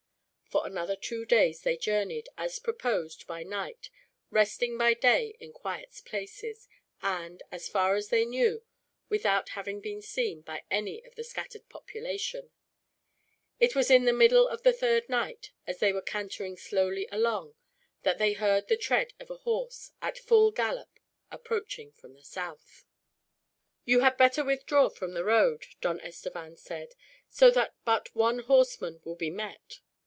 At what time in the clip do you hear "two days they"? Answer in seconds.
0.97-1.77